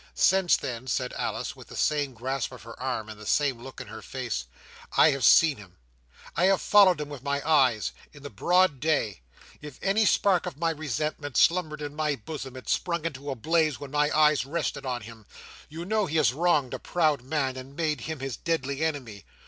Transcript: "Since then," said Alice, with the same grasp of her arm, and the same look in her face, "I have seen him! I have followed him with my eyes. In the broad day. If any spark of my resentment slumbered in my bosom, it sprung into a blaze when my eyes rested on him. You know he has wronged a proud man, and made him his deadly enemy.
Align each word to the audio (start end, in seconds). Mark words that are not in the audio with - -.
"Since 0.15 0.57
then," 0.57 0.87
said 0.87 1.13
Alice, 1.13 1.55
with 1.55 1.67
the 1.67 1.75
same 1.75 2.15
grasp 2.15 2.51
of 2.51 2.63
her 2.63 2.79
arm, 2.81 3.07
and 3.07 3.19
the 3.21 3.25
same 3.27 3.61
look 3.61 3.79
in 3.79 3.85
her 3.89 4.01
face, 4.01 4.45
"I 4.97 5.11
have 5.11 5.23
seen 5.23 5.57
him! 5.57 5.77
I 6.35 6.45
have 6.45 6.59
followed 6.59 6.99
him 6.99 7.07
with 7.07 7.21
my 7.21 7.47
eyes. 7.47 7.91
In 8.11 8.23
the 8.23 8.31
broad 8.31 8.79
day. 8.79 9.21
If 9.61 9.77
any 9.83 10.07
spark 10.07 10.47
of 10.47 10.57
my 10.57 10.71
resentment 10.71 11.37
slumbered 11.37 11.83
in 11.83 11.95
my 11.95 12.15
bosom, 12.15 12.55
it 12.55 12.67
sprung 12.67 13.05
into 13.05 13.29
a 13.29 13.35
blaze 13.35 13.79
when 13.79 13.91
my 13.91 14.09
eyes 14.17 14.43
rested 14.43 14.87
on 14.87 15.01
him. 15.03 15.27
You 15.69 15.85
know 15.85 16.07
he 16.07 16.17
has 16.17 16.33
wronged 16.33 16.73
a 16.73 16.79
proud 16.79 17.21
man, 17.21 17.55
and 17.55 17.75
made 17.75 18.01
him 18.01 18.21
his 18.21 18.35
deadly 18.37 18.83
enemy. 18.83 19.23